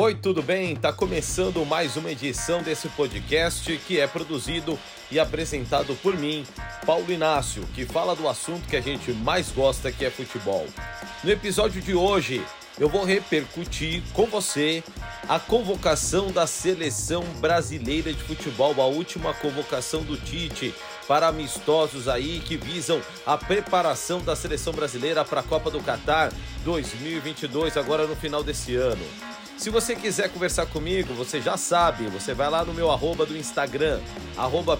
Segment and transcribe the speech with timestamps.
[0.00, 0.76] Oi, tudo bem?
[0.76, 4.78] Tá começando mais uma edição desse podcast que é produzido
[5.10, 6.46] e apresentado por mim,
[6.86, 10.68] Paulo Inácio, que fala do assunto que a gente mais gosta, que é futebol.
[11.24, 12.40] No episódio de hoje,
[12.78, 14.84] eu vou repercutir com você
[15.28, 20.72] a convocação da seleção brasileira de futebol, a última convocação do Tite
[21.08, 26.32] para amistosos aí que visam a preparação da seleção brasileira para a Copa do Catar
[26.64, 29.04] 2022, agora no final desse ano.
[29.58, 33.36] Se você quiser conversar comigo, você já sabe, você vai lá no meu arroba do
[33.36, 34.00] Instagram,
[34.36, 34.78] arroba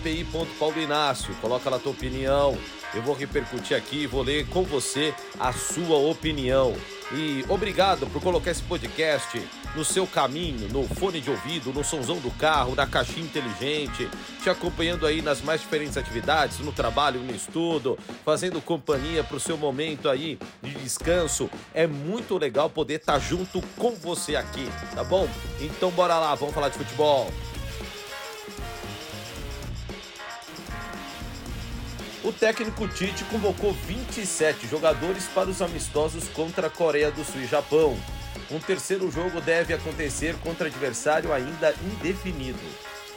[1.41, 2.57] coloca lá a tua opinião,
[2.95, 6.77] eu vou repercutir aqui, vou ler com você a sua opinião.
[7.13, 9.43] E obrigado por colocar esse podcast
[9.75, 14.09] no seu caminho, no fone de ouvido, no somzão do carro, na caixinha inteligente,
[14.43, 19.41] te acompanhando aí nas mais diferentes atividades, no trabalho, no estudo, fazendo companhia para o
[19.41, 21.51] seu momento aí de descanso.
[21.75, 25.29] É muito legal poder estar tá junto com você aqui, tá bom?
[25.61, 27.31] Então bora lá, vamos falar de futebol.
[32.25, 37.47] O técnico Tite convocou 27 jogadores para os amistosos contra a Coreia do Sul e
[37.47, 37.97] Japão.
[38.51, 42.59] Um terceiro jogo deve acontecer contra adversário ainda indefinido.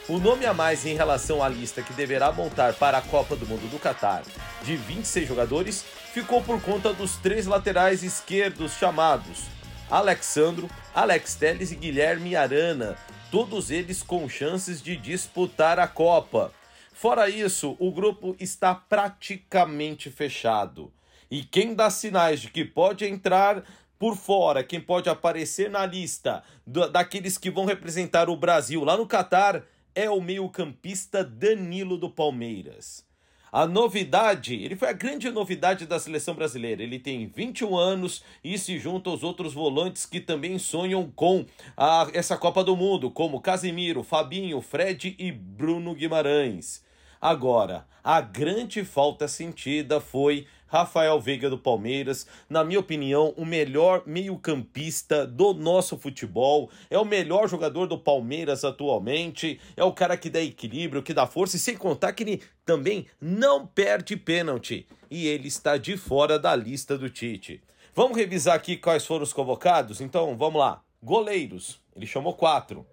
[0.08, 3.46] O nome a mais em relação à lista que deverá montar para a Copa do
[3.46, 4.22] Mundo do Catar,
[4.62, 9.52] de 26 jogadores, ficou por conta dos três laterais esquerdos chamados
[9.92, 12.96] Alexandro, Alex Teles e Guilherme Arana,
[13.30, 16.50] todos eles com chances de disputar a Copa.
[16.94, 20.90] Fora isso, o grupo está praticamente fechado.
[21.30, 23.62] E quem dá sinais de que pode entrar
[24.02, 26.42] por fora, quem pode aparecer na lista
[26.90, 29.62] daqueles que vão representar o Brasil lá no Catar,
[29.94, 33.06] é o meio-campista Danilo do Palmeiras.
[33.52, 36.82] A novidade, ele foi a grande novidade da seleção brasileira.
[36.82, 42.08] Ele tem 21 anos e se junta aos outros volantes que também sonham com a,
[42.12, 46.82] essa Copa do Mundo, como Casemiro, Fabinho, Fred e Bruno Guimarães.
[47.20, 54.04] Agora, a grande falta sentida foi Rafael Veiga do Palmeiras, na minha opinião, o melhor
[54.06, 60.30] meio-campista do nosso futebol, é o melhor jogador do Palmeiras atualmente, é o cara que
[60.30, 65.26] dá equilíbrio, que dá força, e sem contar que ele também não perde pênalti, e
[65.26, 67.62] ele está de fora da lista do Tite.
[67.94, 70.00] Vamos revisar aqui quais foram os convocados?
[70.00, 70.82] Então, vamos lá.
[71.02, 72.86] Goleiros, ele chamou quatro: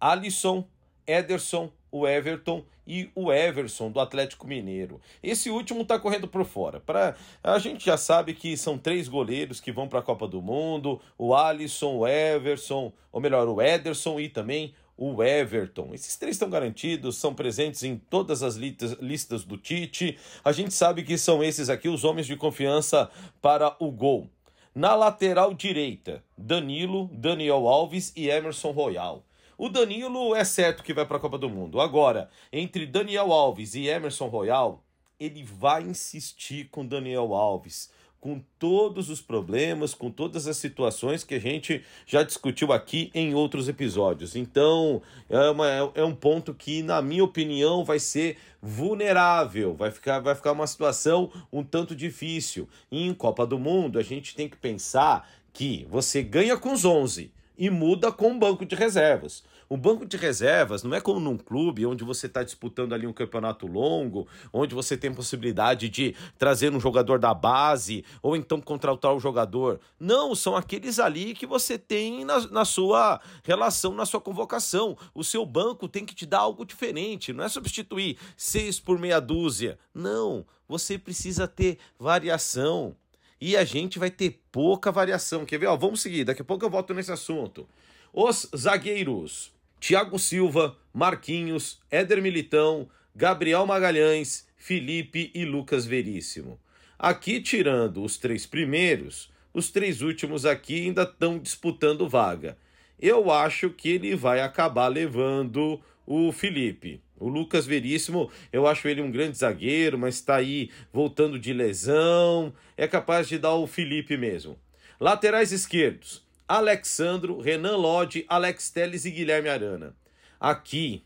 [0.00, 0.66] Alisson,
[1.06, 5.00] Ederson, o Everton e o Everson do Atlético Mineiro.
[5.22, 6.80] Esse último está correndo por fora.
[6.80, 10.40] Pra, a gente já sabe que são três goleiros que vão para a Copa do
[10.40, 15.90] Mundo: o Alisson, o Everson, ou melhor, o Ederson e também o Everton.
[15.92, 20.18] Esses três estão garantidos, são presentes em todas as listas do Tite.
[20.44, 23.08] A gente sabe que são esses aqui os homens de confiança
[23.40, 24.28] para o gol.
[24.74, 29.24] Na lateral direita, Danilo, Daniel Alves e Emerson Royal.
[29.60, 31.80] O Danilo é certo que vai para a Copa do Mundo.
[31.80, 34.84] Agora, entre Daniel Alves e Emerson Royal,
[35.18, 41.34] ele vai insistir com Daniel Alves, com todos os problemas, com todas as situações que
[41.34, 44.36] a gente já discutiu aqui em outros episódios.
[44.36, 50.20] Então, é, uma, é um ponto que, na minha opinião, vai ser vulnerável, vai ficar,
[50.20, 52.68] vai ficar uma situação um tanto difícil.
[52.92, 56.84] E em Copa do Mundo, a gente tem que pensar que você ganha com os
[56.84, 59.42] 11 e muda com o banco de reservas.
[59.68, 63.12] O banco de reservas não é como num clube onde você está disputando ali um
[63.12, 69.12] campeonato longo, onde você tem possibilidade de trazer um jogador da base ou então contratar
[69.12, 69.80] o jogador.
[69.98, 74.96] Não, são aqueles ali que você tem na, na sua relação, na sua convocação.
[75.12, 79.20] O seu banco tem que te dar algo diferente, não é substituir seis por meia
[79.20, 79.78] dúzia.
[79.92, 82.94] Não, você precisa ter variação
[83.40, 85.44] e a gente vai ter pouca variação.
[85.44, 85.66] Quer ver?
[85.66, 87.68] Ó, vamos seguir, daqui a pouco eu volto nesse assunto.
[88.12, 96.58] Os zagueiros: Thiago Silva, Marquinhos, Éder Militão, Gabriel Magalhães, Felipe e Lucas Veríssimo.
[96.98, 102.58] Aqui, tirando os três primeiros, os três últimos aqui ainda estão disputando vaga.
[103.00, 107.02] Eu acho que ele vai acabar levando o Felipe.
[107.20, 112.54] O Lucas Veríssimo, eu acho ele um grande zagueiro, mas está aí voltando de lesão.
[112.78, 114.58] É capaz de dar o Felipe mesmo.
[114.98, 119.94] Laterais esquerdos: Alexandro, Renan Lodge, Alex Teles e Guilherme Arana.
[120.40, 121.04] Aqui,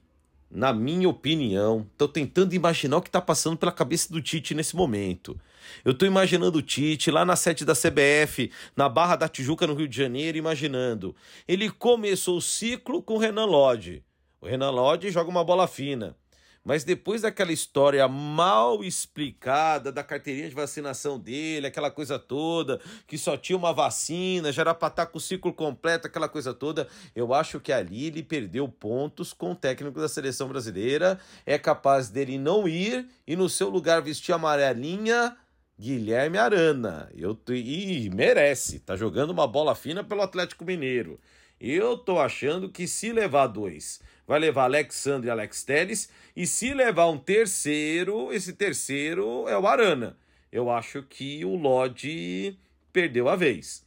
[0.49, 4.76] na minha opinião, estou tentando imaginar o que está passando pela cabeça do Tite nesse
[4.76, 5.40] momento.
[5.84, 9.75] Eu estou imaginando o Tite lá na sede da CBF, na Barra da Tijuca, no
[9.75, 11.16] Rio de Janeiro, imaginando.
[11.48, 14.05] Ele começou o ciclo com Renan Lodge.
[14.43, 16.17] O Renan Lodge joga uma bola fina.
[16.65, 23.17] Mas depois daquela história mal explicada da carteirinha de vacinação dele, aquela coisa toda, que
[23.17, 26.53] só tinha uma vacina, já era para estar tá com o ciclo completo, aquela coisa
[26.53, 31.21] toda, eu acho que ali ele perdeu pontos com o técnico da seleção brasileira.
[31.47, 35.37] É capaz dele não ir e no seu lugar vestir a amarelinha.
[35.79, 41.21] Guilherme Arana, eu e merece, tá jogando uma bola fina pelo Atlético Mineiro.
[41.65, 46.72] Eu tô achando que se levar dois, vai levar Alexandre e Alex Teles, e se
[46.72, 50.16] levar um terceiro, esse terceiro é o Arana.
[50.50, 52.58] Eu acho que o Lodi
[52.92, 53.84] perdeu a vez.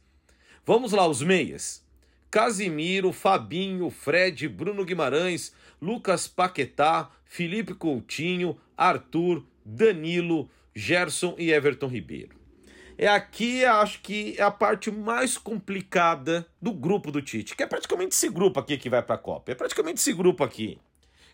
[0.64, 1.84] Vamos lá, os meias.
[2.30, 12.35] Casimiro, Fabinho, Fred, Bruno Guimarães, Lucas Paquetá, Felipe Coutinho, Arthur, Danilo, Gerson e Everton Ribeiro.
[12.98, 17.66] É aqui, acho que é a parte mais complicada do grupo do Tite, que é
[17.66, 19.52] praticamente esse grupo aqui que vai para a Copa.
[19.52, 20.78] É praticamente esse grupo aqui.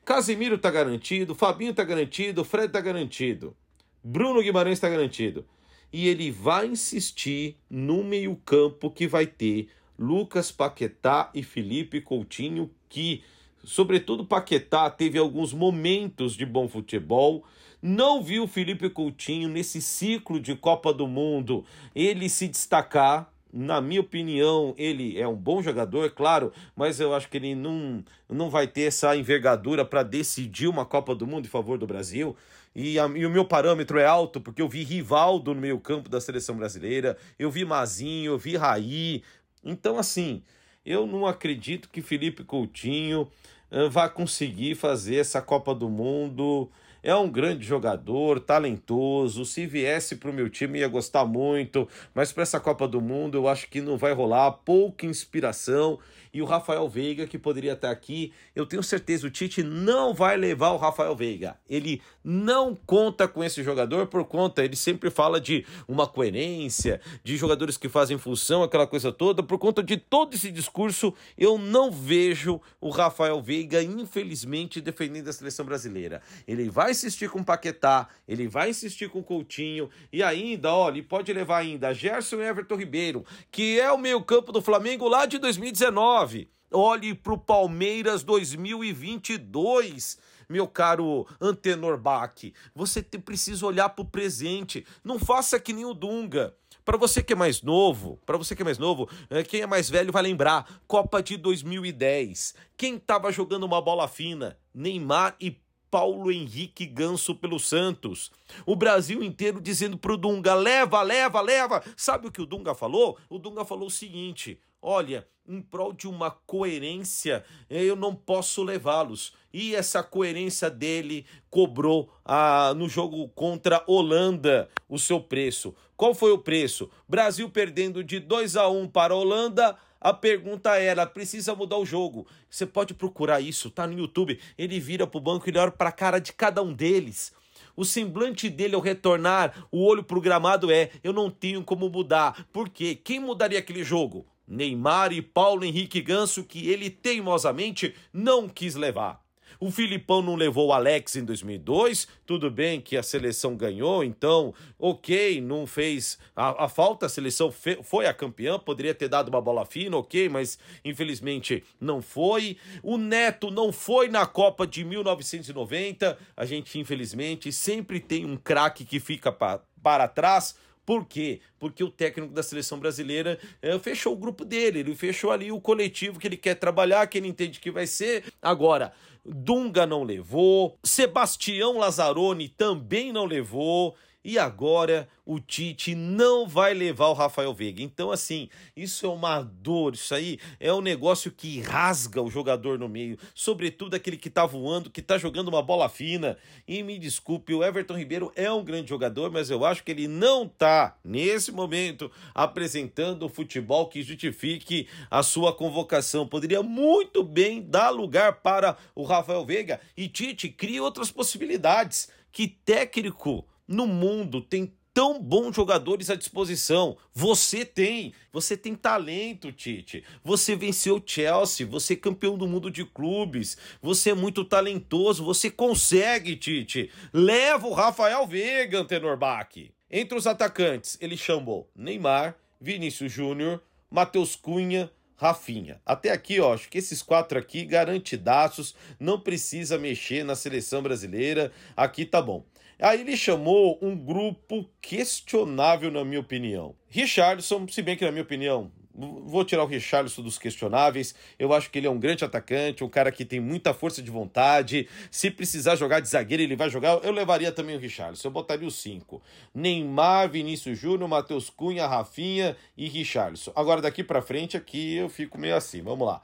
[0.04, 3.56] Casimiro tá garantido, Fabinho tá garantido, Fred tá garantido,
[4.02, 5.46] Bruno Guimarães tá garantido.
[5.92, 13.22] E ele vai insistir no meio-campo que vai ter Lucas Paquetá e Felipe Coutinho, que,
[13.62, 17.44] sobretudo Paquetá, teve alguns momentos de bom futebol
[17.82, 21.64] não viu Felipe Coutinho nesse ciclo de Copa do Mundo
[21.94, 23.30] ele se destacar.
[23.52, 28.02] Na minha opinião, ele é um bom jogador, claro, mas eu acho que ele não,
[28.26, 32.34] não vai ter essa envergadura para decidir uma Copa do Mundo em favor do Brasil.
[32.74, 36.08] E, a, e, o meu parâmetro é alto, porque eu vi Rivaldo no meio campo
[36.08, 39.22] da seleção brasileira, eu vi Mazinho, eu vi Raí.
[39.62, 40.42] Então, assim,
[40.82, 43.28] eu não acredito que Felipe Coutinho
[43.72, 46.70] uh, vá conseguir fazer essa Copa do Mundo
[47.02, 49.44] é um grande jogador, talentoso.
[49.44, 51.88] Se viesse para o meu time, ia gostar muito.
[52.14, 54.52] Mas para essa Copa do Mundo, eu acho que não vai rolar.
[54.52, 55.98] Pouca inspiração.
[56.34, 60.34] E o Rafael Veiga, que poderia estar aqui, eu tenho certeza, o Tite não vai
[60.34, 61.58] levar o Rafael Veiga.
[61.68, 67.36] Ele não conta com esse jogador por conta, ele sempre fala de uma coerência, de
[67.36, 69.42] jogadores que fazem função, aquela coisa toda.
[69.42, 75.32] Por conta de todo esse discurso, eu não vejo o Rafael Veiga, infelizmente, defendendo a
[75.34, 76.22] seleção brasileira.
[76.48, 80.94] Ele vai insistir com o Paquetá, ele vai insistir com o Coutinho e ainda, olha,
[80.94, 85.26] ele pode levar ainda Gerson e Everton Ribeiro, que é o meio-campo do Flamengo lá
[85.26, 86.21] de 2019.
[86.70, 90.18] Olhe para o Palmeiras 2022
[90.52, 92.52] meu caro Antenor Bach.
[92.74, 94.86] Você precisa olhar para o presente.
[95.02, 96.54] Não faça que nem o Dunga.
[96.84, 99.66] Para você que é mais novo, para você que é mais novo, é, quem é
[99.66, 102.54] mais velho vai lembrar, Copa de 2010.
[102.76, 104.58] Quem estava jogando uma bola fina?
[104.74, 105.56] Neymar e
[105.88, 108.32] Paulo Henrique Ganso pelo Santos.
[108.66, 111.84] O Brasil inteiro dizendo pro Dunga: leva, leva, leva.
[111.96, 113.16] Sabe o que o Dunga falou?
[113.30, 119.32] O Dunga falou o seguinte: olha, em prol de uma coerência, eu não posso levá-los.
[119.52, 125.74] E essa coerência dele cobrou ah, no jogo contra Holanda o seu preço.
[125.96, 126.90] Qual foi o preço?
[127.08, 131.86] Brasil perdendo de 2 a 1 para a Holanda a pergunta era: precisa mudar o
[131.86, 132.26] jogo?
[132.50, 134.38] Você pode procurar isso, tá no YouTube.
[134.58, 137.32] Ele vira pro banco e olha para a cara de cada um deles.
[137.76, 142.46] O semblante dele ao retornar, o olho pro gramado é: eu não tenho como mudar.
[142.52, 142.96] Por quê?
[142.96, 144.26] Quem mudaria aquele jogo?
[144.52, 149.22] Neymar e Paulo Henrique Ganso, que ele teimosamente não quis levar.
[149.58, 154.52] O Filipão não levou o Alex em 2002, tudo bem que a seleção ganhou, então,
[154.76, 159.28] ok, não fez a, a falta, a seleção fe, foi a campeã, poderia ter dado
[159.28, 162.56] uma bola fina, ok, mas infelizmente não foi.
[162.82, 168.84] O Neto não foi na Copa de 1990, a gente infelizmente sempre tem um craque
[168.84, 170.56] que fica pa, para trás.
[170.84, 171.40] Por quê?
[171.58, 175.60] Porque o técnico da seleção brasileira é, fechou o grupo dele, ele fechou ali o
[175.60, 178.24] coletivo que ele quer trabalhar, que ele entende que vai ser.
[178.40, 178.92] Agora,
[179.24, 183.94] Dunga não levou, Sebastião Lazzaroni também não levou.
[184.24, 187.82] E agora o Tite não vai levar o Rafael Veiga.
[187.82, 192.78] Então, assim, isso é uma dor, isso aí é um negócio que rasga o jogador
[192.78, 196.38] no meio, sobretudo aquele que tá voando, que tá jogando uma bola fina.
[196.68, 200.06] E me desculpe, o Everton Ribeiro é um grande jogador, mas eu acho que ele
[200.06, 206.28] não tá, nesse momento, apresentando o futebol que justifique a sua convocação.
[206.28, 212.08] Poderia muito bem dar lugar para o Rafael Veiga e Tite cria outras possibilidades.
[212.30, 216.96] Que técnico no mundo tem tão bons jogadores à disposição.
[217.14, 220.04] Você tem, você tem talento, Tite.
[220.22, 225.24] Você venceu o Chelsea, você é campeão do mundo de clubes, você é muito talentoso,
[225.24, 226.90] você consegue, Tite.
[227.12, 229.48] Leva o Rafael Veiga, Antenor Bach.
[229.90, 235.80] Entre os atacantes, ele chamou Neymar, Vinícius Júnior, Matheus Cunha, Rafinha.
[235.86, 241.52] Até aqui, ó, acho que esses quatro aqui, garantidaços, não precisa mexer na seleção brasileira,
[241.76, 242.44] aqui tá bom.
[242.82, 246.74] Aí ele chamou um grupo questionável, na minha opinião.
[246.88, 251.14] Richardson, se bem que, na minha opinião, Vou tirar o Richarlison dos questionáveis.
[251.38, 254.10] Eu acho que ele é um grande atacante, um cara que tem muita força de
[254.10, 254.86] vontade.
[255.10, 257.02] Se precisar jogar de zagueiro, ele vai jogar.
[257.02, 258.28] Eu levaria também o Richarlison.
[258.28, 259.22] Eu botaria os cinco:
[259.54, 263.52] Neymar, Vinícius Júnior, Matheus Cunha, Rafinha e Richarlison.
[263.56, 265.80] Agora daqui para frente aqui eu fico meio assim.
[265.80, 266.20] Vamos lá.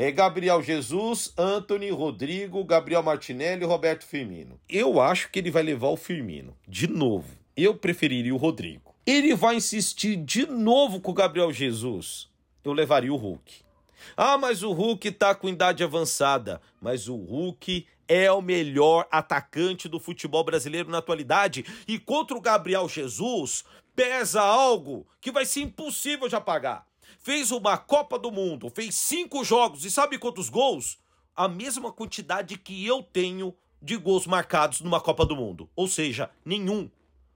[0.00, 4.60] É Gabriel Jesus, Anthony, Rodrigo, Gabriel Martinelli e Roberto Firmino.
[4.68, 6.56] Eu acho que ele vai levar o Firmino.
[6.68, 7.26] De novo.
[7.56, 8.94] Eu preferiria o Rodrigo.
[9.04, 12.28] Ele vai insistir de novo com o Gabriel Jesus.
[12.62, 13.56] Eu levaria o Hulk.
[14.16, 16.60] Ah, mas o Hulk tá com idade avançada.
[16.80, 21.66] Mas o Hulk é o melhor atacante do futebol brasileiro na atualidade.
[21.88, 23.64] E contra o Gabriel Jesus,
[23.96, 26.86] pesa algo que vai ser impossível de apagar.
[27.18, 30.98] Fez uma Copa do Mundo, fez cinco jogos e sabe quantos gols?
[31.34, 35.68] A mesma quantidade que eu tenho de gols marcados numa Copa do Mundo.
[35.74, 36.90] Ou seja, nenhum.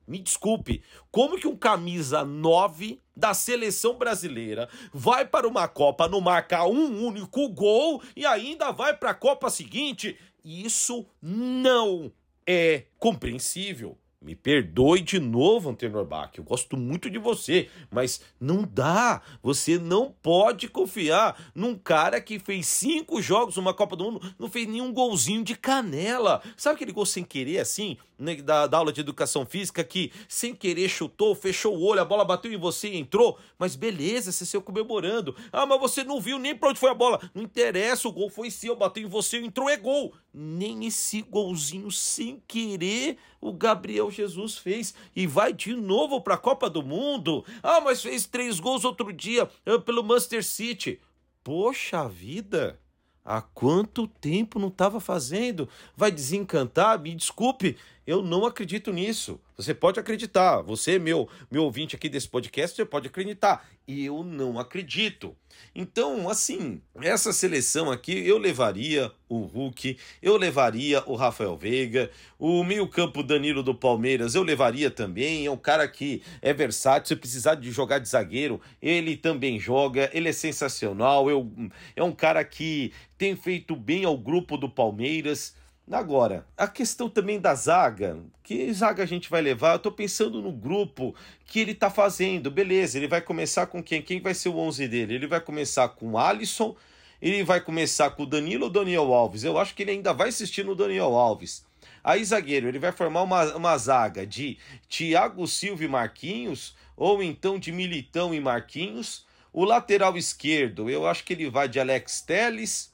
[0.07, 6.21] Me desculpe, como que um camisa 9 da seleção brasileira vai para uma Copa não
[6.21, 10.19] marcar um único gol e ainda vai para a Copa seguinte?
[10.45, 12.12] Isso não
[12.45, 13.97] é compreensível.
[14.23, 16.31] Me perdoe de novo, Antenor Bach.
[16.37, 19.21] Eu gosto muito de você, mas não dá.
[19.43, 24.49] Você não pode confiar num cara que fez cinco jogos numa Copa do Mundo, não
[24.49, 26.41] fez nenhum golzinho de canela.
[26.57, 27.97] Sabe aquele gol sem querer, assim,
[28.43, 32.25] da, da aula de educação física, que sem querer chutou, fechou o olho, a bola
[32.25, 33.38] bateu em você e entrou?
[33.59, 35.35] Mas beleza, você saiu comemorando.
[35.52, 37.21] Ah, mas você não viu nem pra onde foi a bola.
[37.35, 40.14] Não interessa, o gol foi seu, bateu em você, entrou, é gol.
[40.33, 46.38] Nem esse golzinho sem querer o Gabriel Jesus fez e vai de novo para a
[46.38, 47.45] Copa do Mundo.
[47.62, 51.00] Ah, mas fez três gols outro dia ah, pelo Manchester City.
[51.43, 52.79] Poxa vida!
[53.25, 55.69] Há quanto tempo não estava fazendo?
[55.97, 57.00] Vai desencantar?
[57.00, 59.40] Me desculpe, eu não acredito nisso.
[59.56, 60.61] Você pode acreditar.
[60.62, 63.66] Você, meu, meu ouvinte aqui desse podcast, você pode acreditar.
[63.87, 65.37] E eu não acredito.
[65.75, 72.62] Então, assim, essa seleção aqui, eu levaria o Hulk, eu levaria o Rafael Veiga, o
[72.62, 75.47] meio-campo Danilo do Palmeiras, eu levaria também.
[75.47, 77.09] É um cara que é versátil.
[77.09, 80.11] Se precisar de jogar de zagueiro, ele também joga.
[80.12, 81.30] Ele é sensacional.
[81.30, 81.50] Eu,
[81.94, 85.54] é um cara que tem feito bem ao grupo do Palmeiras.
[85.90, 89.74] Agora, a questão também da zaga, que zaga a gente vai levar?
[89.74, 92.50] Eu tô pensando no grupo que ele tá fazendo.
[92.50, 94.00] Beleza, ele vai começar com quem?
[94.00, 95.14] Quem vai ser o 11 dele?
[95.14, 96.76] Ele vai começar com Alisson,
[97.20, 99.42] ele vai começar com o Danilo ou Daniel Alves?
[99.44, 101.64] Eu acho que ele ainda vai assistir no Daniel Alves.
[102.04, 104.58] Aí, zagueiro, ele vai formar uma, uma zaga de
[104.88, 109.26] Thiago Silva e Marquinhos, ou então de Militão e Marquinhos.
[109.52, 112.91] O lateral esquerdo, eu acho que ele vai de Alex Teles,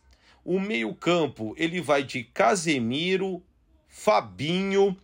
[0.48, 3.42] o meio-campo ele vai de Casemiro,
[3.86, 4.96] Fabinho,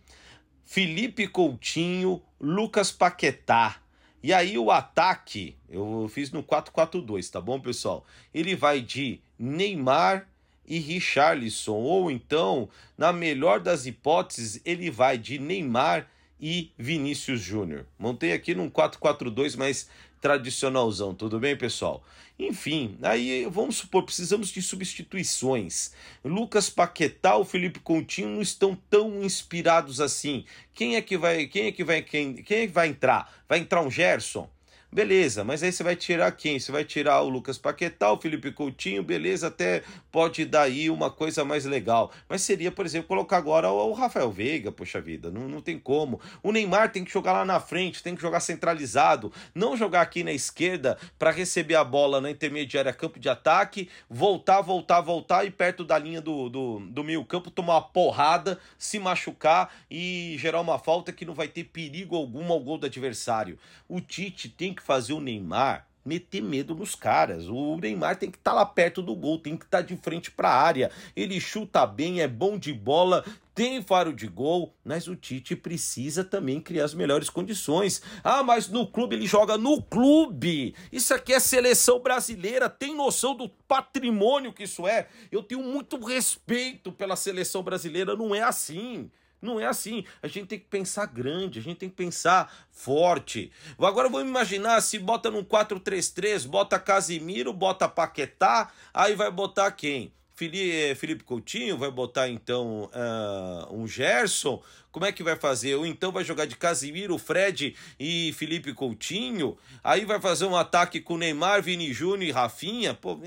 [0.63, 3.79] Felipe Coutinho, Lucas Paquetá.
[4.23, 8.03] E aí o ataque, eu fiz no 4-4-2, tá bom, pessoal?
[8.33, 10.27] Ele vai de Neymar
[10.67, 16.09] e Richarlison, ou então, na melhor das hipóteses, ele vai de Neymar
[16.41, 17.85] e Vinícius Júnior.
[17.99, 19.87] Montei aqui num 4-4-2 mais
[20.21, 22.03] tradicionalzão, tudo bem, pessoal?
[22.37, 25.91] Enfim, aí vamos supor, precisamos de substituições.
[26.23, 30.43] Lucas Paquetá, o Felipe Coutinho não estão tão inspirados assim.
[30.73, 33.33] Quem é que vai, quem é que vai, quem, quem é que vai entrar?
[33.47, 34.49] Vai entrar um Gerson?
[34.95, 36.57] Beleza, mas aí você vai tirar quem?
[36.57, 41.11] Você vai tirar o Lucas Paquetá, o Felipe Coutinho, beleza, até pode dar aí uma
[41.11, 42.13] coisa mais legal.
[42.29, 46.21] Mas seria, por exemplo, colocar agora o Rafael Veiga, poxa vida, não, não tem como.
[46.41, 50.23] O Neymar tem que jogar lá na frente, tem que jogar centralizado, não jogar aqui
[50.23, 55.51] na esquerda para receber a bola na intermediária campo de ataque, voltar, voltar, voltar e
[55.51, 60.61] perto da linha do, do, do meio campo tomar uma porrada, se machucar e gerar
[60.61, 63.59] uma falta que não vai ter perigo algum ao gol do adversário.
[63.89, 67.49] O Tite tem que fazer o Neymar meter medo nos caras.
[67.49, 69.97] O Neymar tem que estar tá lá perto do gol, tem que estar tá de
[69.97, 70.91] frente para a área.
[71.15, 73.25] Ele chuta bem, é bom de bola,
[73.55, 78.03] tem faro de gol, mas o Tite precisa também criar as melhores condições.
[78.23, 80.75] Ah, mas no clube ele joga no clube.
[80.91, 85.07] Isso aqui é seleção brasileira, tem noção do patrimônio que isso é?
[85.31, 89.09] Eu tenho muito respeito pela seleção brasileira, não é assim.
[89.45, 90.03] Não é assim.
[90.21, 93.51] A gente tem que pensar grande, a gente tem que pensar forte.
[93.77, 100.11] Agora vamos imaginar se bota num 4-3-3, bota Casimiro, bota Paquetá, aí vai botar quem?
[100.35, 104.61] Felipe Coutinho, vai botar então uh, um Gerson,
[104.91, 105.75] como é que vai fazer?
[105.75, 110.99] Ou então vai jogar de Casimiro, Fred e Felipe Coutinho, aí vai fazer um ataque
[110.99, 113.17] com Neymar, Vini Júnior e Rafinha, Pô,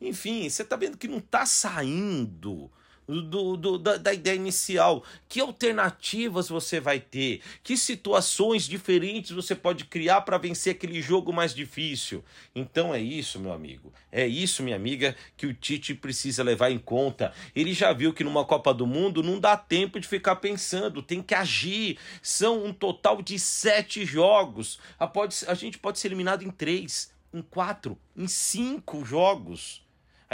[0.00, 2.70] enfim, você tá vendo que não tá saindo
[3.06, 5.04] do, do, da, da, ideia inicial.
[5.28, 7.40] Que alternativas você vai ter?
[7.62, 12.24] Que situações diferentes você pode criar para vencer aquele jogo mais difícil?
[12.54, 13.92] Então é isso, meu amigo.
[14.10, 17.32] É isso, minha amiga, que o Tite precisa levar em conta.
[17.54, 21.22] Ele já viu que numa Copa do Mundo não dá tempo de ficar pensando, tem
[21.22, 21.98] que agir.
[22.22, 24.78] São um total de sete jogos.
[24.98, 29.83] A, pode, a gente pode ser eliminado em três, em quatro, em cinco jogos.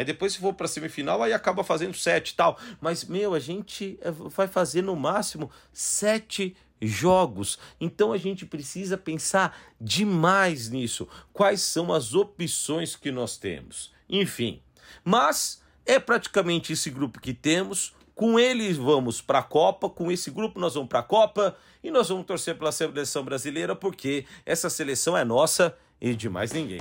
[0.00, 2.59] Aí depois, se for para semifinal, aí acaba fazendo sete e tal.
[2.80, 7.59] Mas, meu, a gente eh, vai fazer no máximo sete jogos.
[7.78, 11.07] Então a gente precisa pensar demais nisso.
[11.35, 13.92] Quais são as opções que nós temos?
[14.09, 14.62] Enfim.
[15.04, 17.95] Mas é praticamente esse grupo que temos.
[18.14, 21.54] Com eles vamos para a Copa, com esse grupo nós vamos para a Copa
[21.85, 26.52] e nós vamos torcer pela seleção brasileira porque essa seleção é nossa e de mais
[26.52, 26.80] ninguém.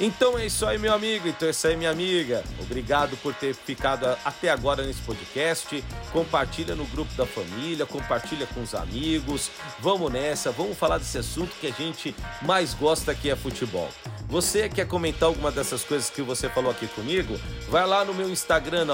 [0.00, 1.26] Então é isso aí, meu amigo.
[1.28, 2.44] Então é isso aí, minha amiga.
[2.60, 5.82] Obrigado por ter ficado até agora nesse podcast.
[6.12, 9.50] Compartilha no grupo da família, compartilha com os amigos.
[9.80, 13.88] Vamos nessa, vamos falar desse assunto que a gente mais gosta que é futebol.
[14.28, 17.40] Você quer comentar alguma dessas coisas que você falou aqui comigo?
[17.68, 18.86] Vai lá no meu Instagram,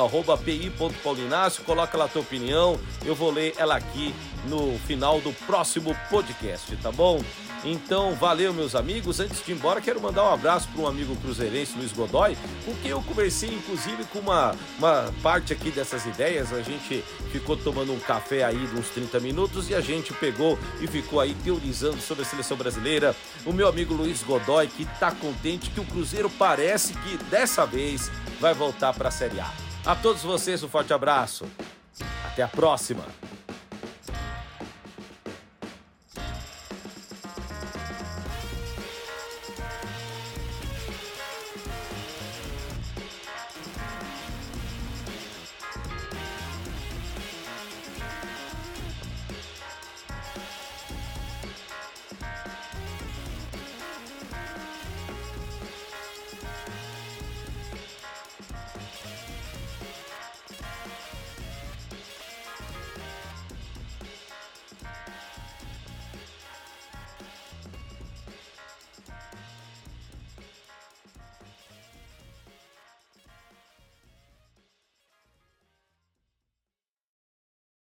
[0.45, 2.79] pi.paulinácio, coloca lá a tua opinião.
[3.05, 4.15] Eu vou ler ela aqui
[4.49, 7.21] no final do próximo podcast, tá bom?
[7.65, 9.21] Então, valeu, meus amigos.
[9.21, 12.75] Antes de ir embora, quero mandar um abraço para um amigo cruzeirense, Luiz Godoy, com
[12.77, 16.53] quem eu conversei, inclusive, com uma, uma parte aqui dessas ideias.
[16.53, 17.03] A gente
[17.33, 21.21] ficou tomando um café aí de uns 30 minutos e a gente pegou e ficou
[21.21, 23.17] aí teorizando sobre a seleção brasileira.
[23.47, 28.11] O meu amigo Luiz Godoy, que está contente que o Cruzeiro parece que dessa vez
[28.41, 29.51] vai voltar para a Série A.
[29.87, 31.47] A todos vocês, um forte abraço.
[32.27, 33.05] Até a próxima.